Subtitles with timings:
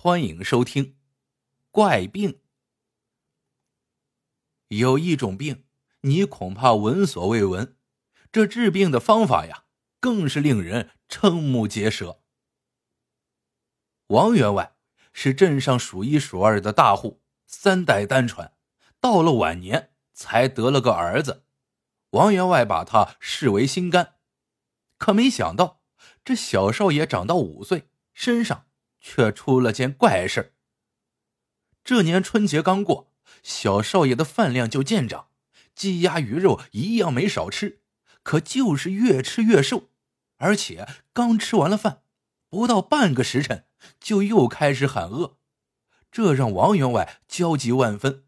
[0.00, 0.84] 欢迎收听
[1.72, 2.34] 《怪病》。
[4.68, 5.64] 有一种病，
[6.02, 7.76] 你恐怕闻所未闻，
[8.30, 9.64] 这治病的方法呀，
[9.98, 12.22] 更是令人瞠目结舌。
[14.06, 14.76] 王员外
[15.12, 18.52] 是镇上数一数二的大户，三代单传，
[19.00, 21.44] 到了晚年才得了个儿子。
[22.10, 24.14] 王员外把他视为心肝，
[24.96, 25.82] 可没想到
[26.24, 28.66] 这小少爷长到五岁，身上……
[29.00, 30.54] 却出了件怪事
[31.84, 33.10] 这年春节刚过，
[33.42, 35.28] 小少爷的饭量就见长，
[35.74, 37.80] 鸡鸭鱼肉一样没少吃，
[38.22, 39.88] 可就是越吃越瘦，
[40.36, 42.02] 而且刚吃完了饭，
[42.50, 43.64] 不到半个时辰
[43.98, 45.38] 就又开始喊饿，
[46.10, 48.24] 这让王员外焦急万分。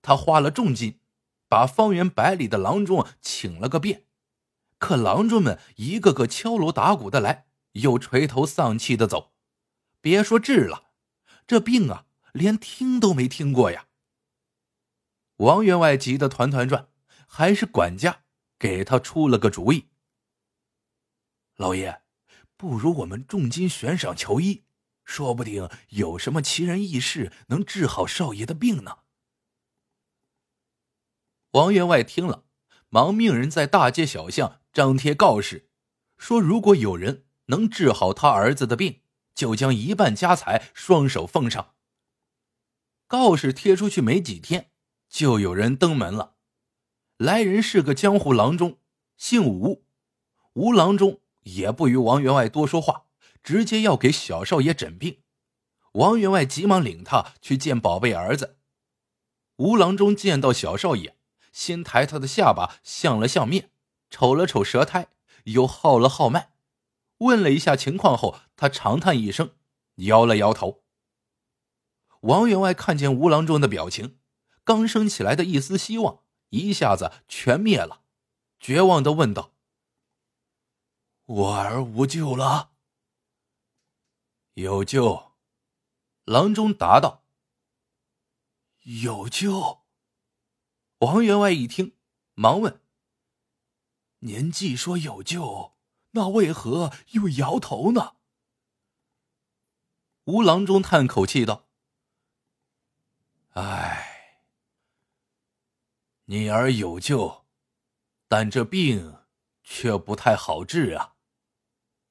[0.00, 1.00] 他花了重金，
[1.48, 4.04] 把方圆百里的郎中请了个遍，
[4.78, 9.33] 可郎中们一个个敲锣打鼓的来，又垂头丧气的走。
[10.04, 10.90] 别说治了，
[11.46, 12.04] 这病啊，
[12.34, 13.86] 连听都没听过呀。
[15.36, 16.90] 王员外急得团团转，
[17.26, 18.24] 还是管家
[18.58, 19.88] 给他出了个主意。
[21.56, 22.02] 老爷，
[22.54, 24.64] 不如我们重金悬赏求医，
[25.06, 28.98] 说不定有什么奇人异事能治好少爷的病呢。
[31.52, 32.44] 王员外听了，
[32.90, 35.70] 忙命人在大街小巷张贴告示，
[36.18, 39.00] 说如果有人能治好他儿子的病。
[39.34, 41.74] 就将一半家财双手奉上。
[43.06, 44.70] 告示贴出去没几天，
[45.08, 46.34] 就有人登门了。
[47.18, 48.78] 来人是个江湖郎中，
[49.16, 49.84] 姓吴。
[50.54, 53.06] 吴郎中也不与王员外多说话，
[53.42, 55.20] 直接要给小少爷诊病。
[55.92, 58.58] 王员外急忙领他去见宝贝儿子。
[59.56, 61.16] 吴郎中见到小少爷，
[61.52, 63.70] 先抬他的下巴相了相面，
[64.10, 65.08] 瞅了瞅舌苔，
[65.44, 66.53] 又号了号脉。
[67.18, 69.56] 问了一下情况后，他长叹一声，
[69.96, 70.84] 摇了摇头。
[72.22, 74.18] 王员外看见吴郎中的表情，
[74.64, 78.02] 刚升起来的一丝希望一下子全灭了，
[78.58, 79.52] 绝望的问道
[81.26, 82.72] ：“我儿无救了
[84.54, 85.32] ？”“有救。”
[86.24, 87.24] 郎中答道。
[89.02, 89.84] “有救？”
[91.00, 91.96] 王员外一听，
[92.34, 92.80] 忙问
[94.20, 95.72] ：“您既说有救？”
[96.16, 98.14] 那为何又摇头呢？
[100.26, 101.66] 吴郎中叹口气道
[103.54, 104.38] ：“唉，
[106.26, 107.44] 你儿有救，
[108.28, 109.18] 但这病
[109.64, 111.16] 却不太好治啊。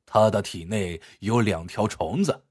[0.05, 2.45] 他的体内有两条虫子，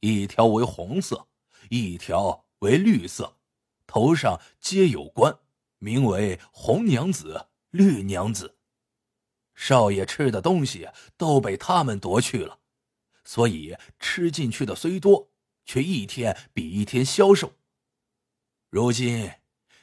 [0.00, 1.26] 一条为红色，
[1.70, 3.38] 一条为绿色，
[3.86, 5.38] 头上皆有冠，
[5.78, 8.58] 名为红娘子、绿娘子。”
[9.54, 12.58] 少爷吃的东西都被他们夺去了，
[13.24, 15.30] 所以吃进去的虽多，
[15.64, 17.52] 却一天比一天消瘦。
[18.70, 19.32] 如今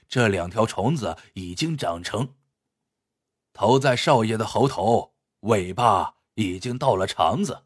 [0.07, 2.35] 这两条虫子已经长成，
[3.53, 7.65] 头在少爷的喉头，尾巴已经到了肠子，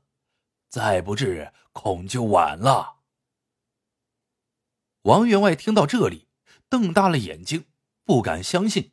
[0.68, 2.98] 再不治恐就晚了。
[5.04, 6.28] 王员外听到这里，
[6.70, 7.66] 瞪大了眼睛，
[8.04, 8.92] 不敢相信。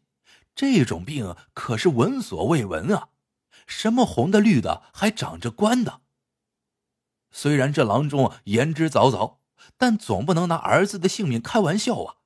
[0.60, 3.08] 这种病可是闻所未闻啊！
[3.66, 6.02] 什么红的、绿的，还长着冠的。
[7.30, 9.38] 虽然这郎中言之凿凿，
[9.78, 12.16] 但总不能拿儿子的性命开玩笑啊！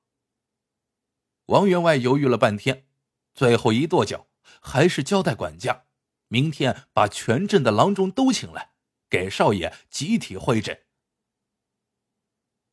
[1.45, 2.85] 王员外犹豫了半天，
[3.33, 4.27] 最后一跺脚，
[4.59, 5.85] 还是交代管家，
[6.27, 8.73] 明天把全镇的郎中都请来，
[9.09, 10.83] 给少爷集体会诊。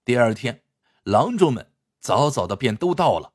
[0.05, 0.65] 第二天，
[1.05, 3.32] 郎中们早早的便都到了。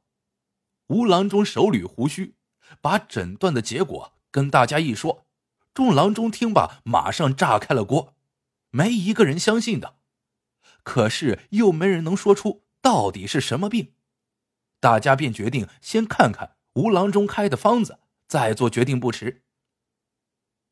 [0.88, 2.36] 吴郎中手捋胡须，
[2.81, 5.25] 把诊断的结果跟大家一说，
[5.74, 8.16] 众郎中听罢，马上炸开了锅，
[8.72, 9.97] 没一个人相信的。
[10.84, 13.94] 可是又没人能说出到底是什么病，
[14.80, 19.44] 大家便决定先看看吴郎中开的方子，再做决定不迟。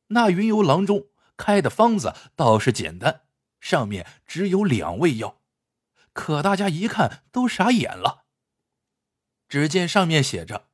[0.08, 3.24] 那云游郎中开的方子倒是简单，
[3.59, 5.42] 上面只有两味药，
[6.13, 8.25] 可大家一看都傻眼了。
[9.47, 10.69] 只见上面写着：“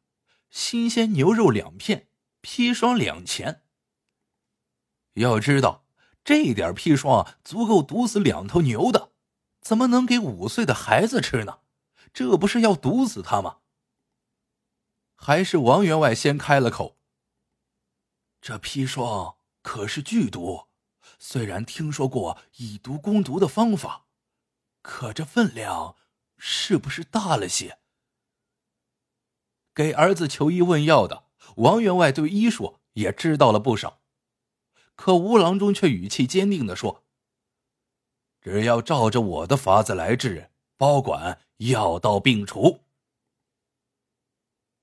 [0.49, 2.07] 新鲜牛肉两片，
[2.41, 3.63] 砒霜两钱。”
[5.15, 5.85] 要知道，
[6.23, 9.11] 这点砒霜足够毒死两头牛的，
[9.59, 11.59] 怎么能给五岁的孩子吃呢？
[12.13, 13.57] 这不是要毒死他吗？
[15.15, 16.97] 还是王员外先开了口
[18.41, 20.67] ：“这砒霜可是剧毒，
[21.19, 24.07] 虽然听说过以毒攻毒的方法，
[24.81, 25.95] 可这分量
[26.37, 27.79] 是不是大了些？”
[29.73, 31.25] 给儿子求医问药的
[31.57, 34.01] 王员外对医术也知道了不少，
[34.95, 37.03] 可吴郎中却语气坚定的说
[38.41, 42.81] ：“只要照着我的法子来治，保管药到病除。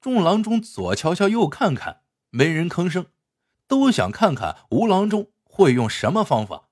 [0.01, 3.07] 众郎中左瞧瞧，右看看，没人吭声，
[3.67, 6.69] 都想看看吴郎中会用什么方法。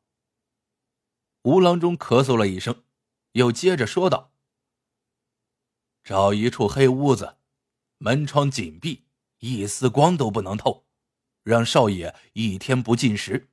[1.42, 2.84] 吴郎中咳嗽了一声，
[3.32, 4.32] 又接着说道
[6.02, 7.36] ：“找一处黑屋子，
[7.98, 9.06] 门窗紧闭，
[9.38, 10.86] 一丝光都不能透，
[11.42, 13.48] 让少爷一天不进食。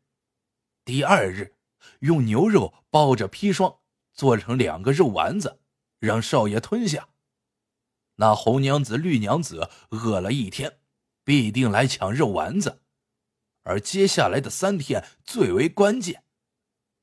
[0.84, 1.56] 第二日，
[2.00, 3.80] 用牛肉包着砒霜，
[4.13, 5.62] 做成两个肉丸子，
[6.00, 7.10] 让少爷吞下。”
[8.18, 10.80] 那红娘子、绿娘子饿了一天，
[11.24, 12.81] 必定来抢肉丸子，
[13.63, 16.24] 而接下来的三天最为关键，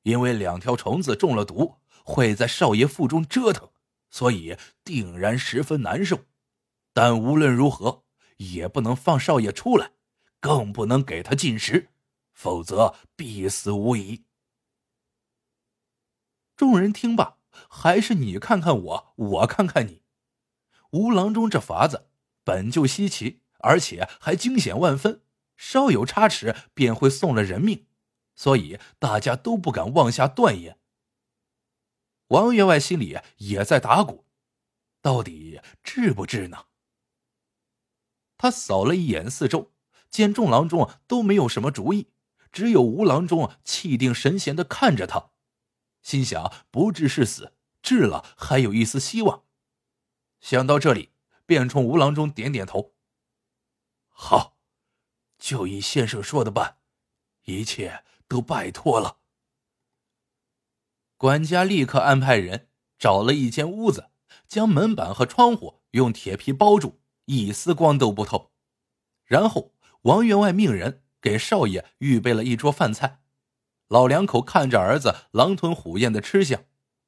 [0.03, 3.71] 因为两条虫子中了毒，会在少爷腹中折腾，
[4.11, 6.27] 所以定然十分难受。
[7.03, 8.05] 但无论如何，
[8.37, 9.93] 也不能放少爷出来，
[10.39, 11.89] 更不能给他进食，
[12.35, 14.27] 否则必死无疑。
[16.57, 17.39] 众人听罢，
[17.71, 20.03] 还是你看看我，我看看你。
[20.91, 22.11] 吴郎中这法子
[22.45, 25.23] 本就稀奇，而且还惊险万分，
[25.57, 27.87] 稍有差池便会送了人命，
[28.35, 30.79] 所以大家都不敢妄下断言。
[32.27, 34.27] 王员外心里也在打鼓，
[35.01, 36.67] 到底治不治呢？
[38.41, 39.71] 他扫了一眼四周，
[40.09, 42.09] 见众郎中都没有什么主意，
[42.51, 45.33] 只有吴郎中气定神闲的看着他，
[46.01, 47.53] 心想不治是死，
[47.83, 49.45] 治了还有一丝希望。
[50.41, 51.13] 想到这里，
[51.45, 52.95] 便冲吴郎中点点头。
[54.09, 54.57] 好，
[55.37, 56.79] 就依先生说的办，
[57.45, 59.19] 一切都拜托了。
[61.19, 64.09] 管家立刻安排人找了一间屋子，
[64.49, 67.00] 将门板和窗户用铁皮包住，
[67.31, 68.51] 一丝光都不透。
[69.25, 69.73] 然后
[70.03, 73.21] 王员外命人给少爷预备了一桌饭菜。
[73.87, 76.65] 老两口看着儿子狼吞虎咽的吃相，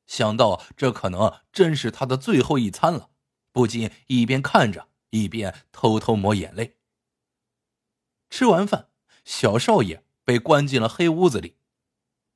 [0.07, 3.11] 想到这可能真是他的最后一餐了。
[3.51, 6.79] 不禁一边看着，一边偷偷抹眼泪。
[8.31, 8.91] 吃完饭，
[9.25, 11.57] 小少爷被关进了黑屋子里。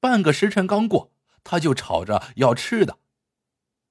[0.01, 1.13] 半个时辰刚过，
[1.45, 2.99] 他就吵着要吃的。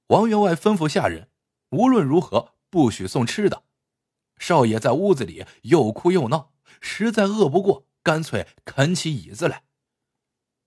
[0.08, 1.30] 王员外吩咐下人，
[1.70, 3.64] 无论如何不许送吃的。
[4.38, 9.64] 少爷在屋子里又哭又闹，实在饿不过，干脆啃起椅子来。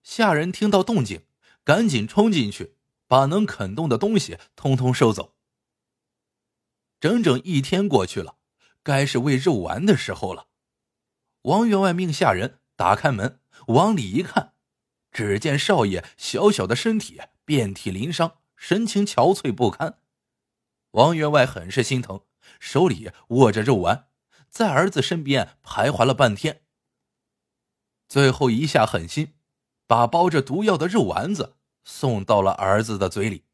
[0.04, 1.26] 下人听到动静，
[1.64, 2.76] 赶紧冲进去，
[3.08, 5.36] 把能啃动的东西通通收走。
[7.00, 8.38] 整整一天过去了，
[8.84, 10.48] 该是喂肉丸的时候了。
[11.44, 14.54] 王员外命下人打开门，往里一看，
[15.12, 20.00] 只见少爷小小的身体遍体鳞伤，神情憔悴不堪。
[20.92, 22.22] 王员外很是心疼，
[22.60, 24.08] 手里握着肉丸，
[24.50, 26.64] 在儿子身边徘徊了半天。
[28.08, 29.36] 最后一下狠心，
[29.86, 33.46] 把包着毒药的肉丸子送到了儿子的嘴里。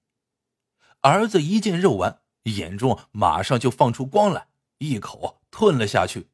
[1.01, 2.21] 儿子一见肉丸。
[2.45, 6.29] 眼中马上就放出光来，一口吞了下去。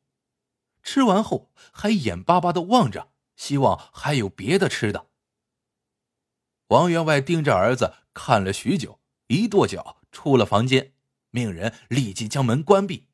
[0.84, 5.08] 吃完后还眼巴巴的望着，希望还有别的吃的。
[6.68, 10.92] 王员外盯着儿子看了许久，一跺脚出了房间，
[11.31, 13.10] 命人立即将门关闭。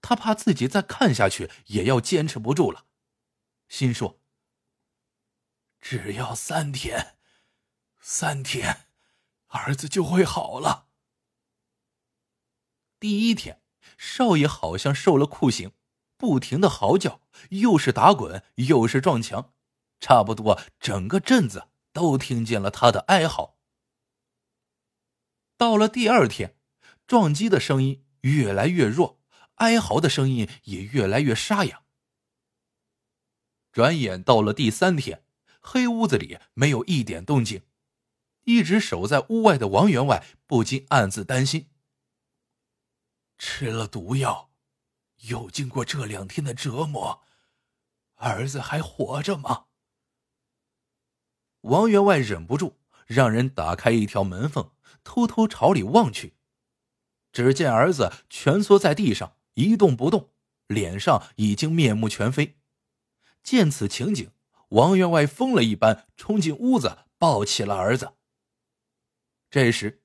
[0.00, 2.86] 他怕自己再看下去也要坚持不住了，
[3.68, 4.20] 心说
[5.80, 7.16] ：“只要三天，
[8.00, 8.86] 三天，
[9.48, 10.86] 儿子就会好了。”
[13.00, 13.62] 第一天，
[13.98, 15.72] 少爷好像受了酷刑，
[16.16, 19.54] 不停的嚎叫，又是打滚，又是撞墙，
[19.98, 23.58] 差不多整个镇子都听见了他的哀嚎。
[25.56, 26.55] 到了第二天，
[27.06, 29.20] 撞击的声音越来越弱，
[29.56, 31.84] 哀嚎的声音也越来越沙哑。
[33.72, 35.24] 转眼到了第三天，
[35.60, 37.62] 黑屋子里没有一点动静，
[38.44, 41.70] 一直守在屋外的王员外不禁暗自担心。
[43.38, 44.50] 吃了毒药，
[45.28, 47.22] 又经过这两天的折磨，
[48.14, 49.66] 儿子还活着吗？
[51.60, 54.72] 王员外忍不住，让人打开一条门缝，
[55.04, 56.34] 偷偷朝里望去。
[57.36, 60.30] 只见儿子蜷缩在地上，一动不动，
[60.68, 62.56] 脸上已经面目全非。
[63.42, 64.30] 见此情景，
[64.70, 68.14] 王员外疯了一般冲进屋子，抱起了儿子。
[69.50, 70.02] 这时，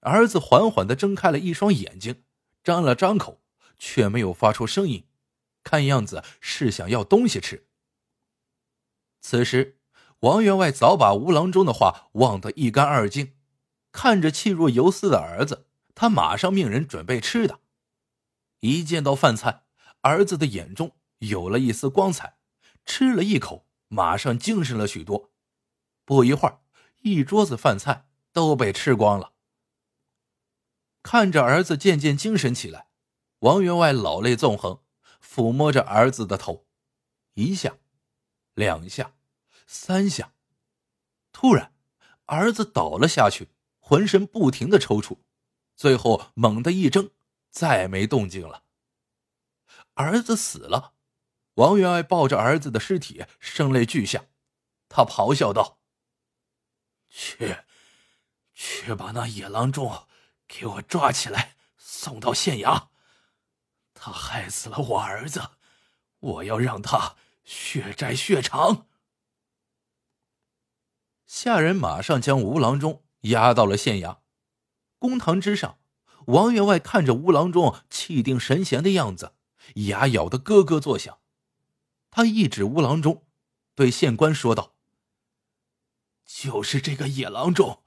[0.00, 2.24] 儿子缓缓的睁开了一双眼睛。
[2.64, 3.40] 张了张口，
[3.78, 5.06] 却没有发出声音，
[5.62, 7.68] 看样子是想要东西吃。
[9.20, 9.78] 此时，
[10.18, 13.36] 王员外早把吴郎中的话忘得一干二净，
[13.92, 17.60] 看着气若游丝的儿子，他马上命人准备吃的。
[18.60, 19.64] 一见到饭菜，
[20.02, 22.38] 儿子的眼中有了一丝光彩，
[22.84, 25.32] 吃了一口，马上精神了许多。
[26.04, 26.60] 不一会儿，
[27.02, 29.32] 一桌子饭菜都被吃光了。
[31.02, 32.86] 看着儿子渐渐精神起来，
[33.40, 34.82] 王员外老泪纵横，
[35.20, 36.66] 抚摸着儿子的头，
[37.34, 37.76] 一下，
[38.54, 39.14] 两下，
[39.66, 40.32] 三下，
[41.32, 41.74] 突然，
[42.26, 43.48] 儿子倒了下去，
[43.80, 45.18] 浑身不停的抽搐，
[45.82, 47.10] 最后猛地一怔，
[47.50, 48.62] 再没动静了。
[49.94, 50.94] 儿子死了，
[51.54, 54.26] 王员外抱着儿子的尸体，声泪俱下，
[54.88, 55.80] 他咆哮道
[57.10, 57.64] ：“去，
[58.54, 60.06] 去把那野郎中！”
[60.46, 62.90] 给我抓起来，送到县衙。
[63.92, 65.50] 他害死了我儿子，
[66.20, 68.86] 我要让他血债血偿。
[71.26, 74.21] 下人马上将吴郎中押到了县衙。
[75.02, 75.80] 公堂之上，
[76.26, 79.34] 王员外看着吴郎中气定神闲的样子，
[79.74, 81.18] 牙咬得咯咯作响。
[82.08, 83.26] 他一指吴郎中，
[83.74, 84.76] 对县官说道
[86.24, 87.82] ：“就是这个野郎中，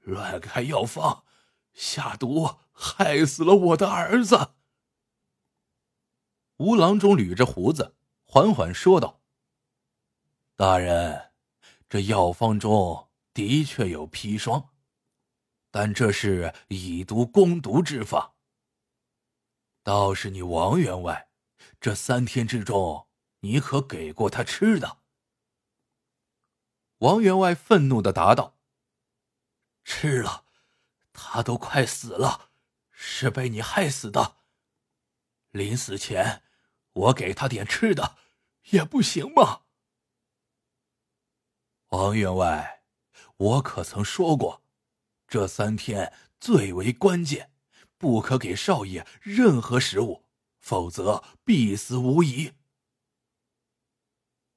[0.00, 1.24] 乱开药方。”
[1.72, 4.50] 下毒害死了我的儿子。
[6.58, 9.22] 吴郎中捋着胡子，缓缓说道
[10.56, 11.30] ：“大人，
[11.88, 14.68] 这药方中的确有砒霜，
[15.70, 18.34] 但这是以毒攻毒之法。
[19.82, 21.30] 倒是你王员外，
[21.80, 23.08] 这三天之中，
[23.40, 24.98] 你可给过他吃的？”
[26.98, 28.58] 王员外愤怒的答道
[29.84, 30.46] ：“吃了。”
[31.12, 32.50] 他都快死了，
[32.90, 34.36] 是被你害死的。
[35.50, 36.44] 临死前，
[36.92, 38.16] 我给他点吃的，
[38.70, 39.62] 也不行吗？
[41.88, 42.84] 王员外，
[43.36, 44.62] 我可曾说过，
[45.30, 47.52] 这三天最为关键，
[47.96, 50.24] 不可给少爷任何食物，
[50.58, 52.54] 否则必死无疑。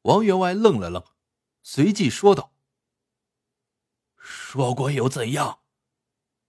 [0.01, 1.05] 王员外愣了愣，
[1.61, 2.55] 随即说道
[4.17, 5.59] ：“说过又怎样？”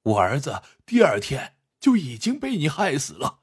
[0.04, 3.40] 我儿子第二天就已经被你害死了，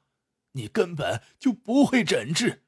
[0.52, 2.64] 你根本就不会诊治，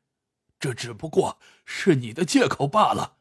[0.61, 3.19] 这只不过是你的借口罢了。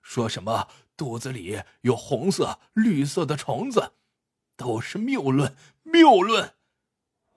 [0.00, 3.94] 说什么肚子里有红色、绿色的虫子，
[4.58, 6.56] 都是谬论，谬论！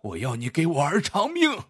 [0.01, 1.65] 我要你给我儿偿命！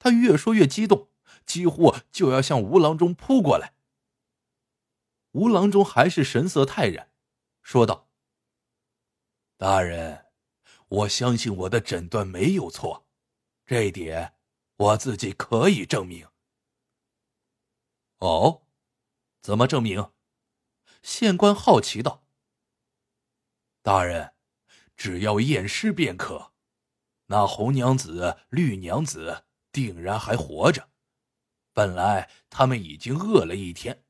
[0.00, 1.08] 他越说越激动，
[1.46, 3.74] 几乎就要向吴郎中扑过来。
[5.30, 7.12] 吴郎中还是神色泰然，
[7.62, 8.10] 说道。
[9.56, 10.26] 大人，
[10.88, 13.06] 我相信我的诊断没有错，
[13.64, 14.34] 这一点
[14.76, 16.26] 我自己可以证明。
[18.18, 18.66] 哦，
[19.40, 20.10] 怎么证明？
[21.00, 22.23] 县官好奇道。
[23.84, 24.32] 大人，
[24.96, 26.52] 只要验尸便可。
[27.26, 30.88] 那红娘子、绿娘子定然还活着。
[31.74, 34.02] 本来他们已经饿了一天，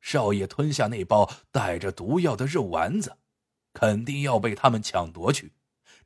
[0.00, 3.16] 少爷吞下那包带着毒药的肉丸子。
[3.72, 5.52] 肯定要被他们抢夺去，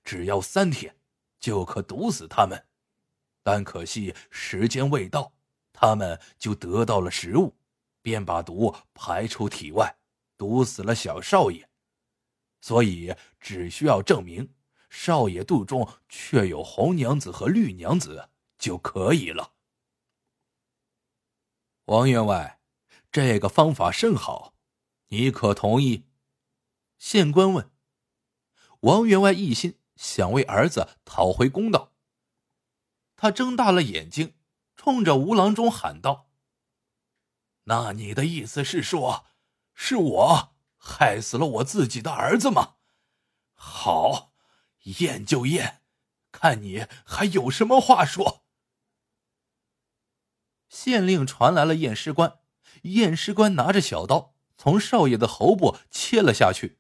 [0.05, 0.95] 只要三天，
[1.41, 2.67] 就可毒死他们。
[3.43, 5.33] 但可惜时间未到，
[5.73, 7.57] 他们就得到了食物，
[8.03, 9.97] 便把毒排出体外，
[10.37, 11.67] 毒死了小少爷。
[12.67, 14.53] 所以只需要证明
[14.91, 19.53] 少爷肚中确有红娘子和绿娘子就可以了。
[21.85, 22.61] 王员外，
[23.13, 24.53] 这个方法甚好，
[25.11, 26.09] 你可同意？
[26.99, 27.71] 县官问
[28.83, 31.93] ：“王员外一心想为儿子讨回公道。”
[33.15, 34.35] 他睁大了眼睛，
[34.75, 36.33] 冲着吴郎中喊道
[37.71, 39.27] ：“那你的意思是说，
[39.73, 40.56] 是我
[40.89, 42.77] 害死了我自己的儿子吗？
[43.55, 44.33] 好，
[45.01, 45.83] 验就验，
[46.31, 48.45] 看你还有什么话说。”
[50.71, 52.39] 县令传来了验尸官，
[52.83, 56.79] 验尸官拿着小刀，从少爷的喉部切了下去。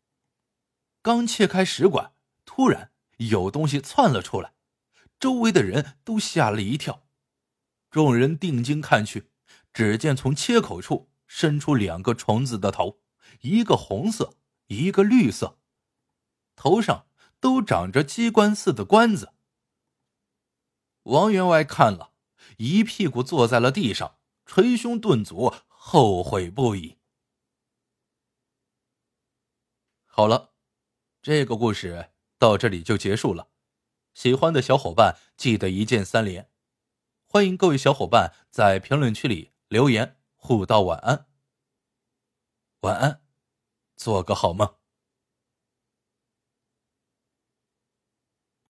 [1.02, 2.12] 刚切开食管，
[2.44, 4.54] 突然有东西窜了出来，
[5.18, 7.08] 周围的人都吓了一跳。
[7.90, 9.30] 众人定睛看去，
[9.72, 13.00] 只见从切口处伸出两个虫子的头，
[13.40, 14.34] 一个红色，
[14.66, 15.58] 一个绿色，
[16.54, 17.06] 头上
[17.40, 19.32] 都长着机关似的冠子。
[21.04, 22.12] 王员外看了
[22.58, 26.98] 一屁股坐在了地上，捶胸顿足，后悔不已。
[30.04, 30.52] 好了。
[31.22, 33.48] 这个故事到这里就结束了，
[34.14, 36.48] 喜欢的小伙伴记得一键三连，
[37.24, 41.26] 欢迎各位小伙伴在评论区里留言互道晚安。
[42.80, 43.20] 晚安，
[43.96, 44.76] 做个好梦。